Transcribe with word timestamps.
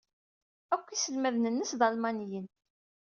Akk 0.75 0.87
iselmaden-nnes 0.95 1.71
d 1.79 1.81
Almaniyen. 1.87 2.47